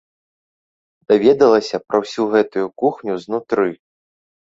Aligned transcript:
Даведалася 1.11 1.79
пра 1.89 1.97
ўсю 2.05 2.25
гэтую 2.37 2.65
кухню 2.83 3.13
знутры. 3.27 3.67